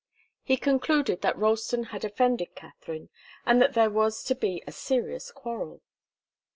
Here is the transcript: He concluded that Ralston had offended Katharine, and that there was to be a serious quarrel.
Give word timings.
He 0.41 0.57
concluded 0.57 1.21
that 1.21 1.37
Ralston 1.37 1.83
had 1.93 2.03
offended 2.03 2.55
Katharine, 2.55 3.09
and 3.45 3.61
that 3.61 3.75
there 3.75 3.91
was 3.91 4.23
to 4.23 4.33
be 4.33 4.63
a 4.65 4.71
serious 4.71 5.31
quarrel. 5.31 5.83